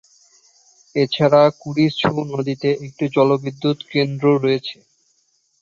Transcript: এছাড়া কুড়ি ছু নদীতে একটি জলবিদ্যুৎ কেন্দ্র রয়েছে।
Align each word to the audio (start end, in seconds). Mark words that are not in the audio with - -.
এছাড়া 0.95 1.41
কুড়ি 1.59 1.85
ছু 1.99 2.09
নদীতে 2.31 2.69
একটি 2.85 3.05
জলবিদ্যুৎ 3.15 3.77
কেন্দ্র 3.91 4.25
রয়েছে। 4.37 4.77